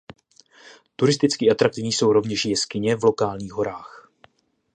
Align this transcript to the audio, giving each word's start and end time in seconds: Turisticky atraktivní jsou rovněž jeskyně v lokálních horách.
Turisticky 0.95 1.51
atraktivní 1.51 1.91
jsou 1.91 2.11
rovněž 2.13 2.45
jeskyně 2.45 2.95
v 2.95 3.03
lokálních 3.03 3.51
horách. 3.51 4.11